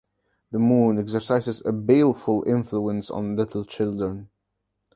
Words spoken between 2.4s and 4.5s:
influence on little children.